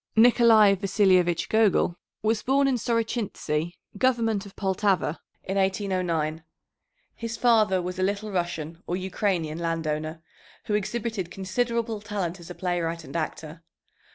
[0.15, 6.41] Nicolay Vasilyevich Gogol was born in Sorochintzy, government of Poltava, in 1809.
[7.15, 10.23] His father was a Little Russian, or Ukrainian, landowner,
[10.65, 13.61] who exhibited considerable talent as a playwright and actor.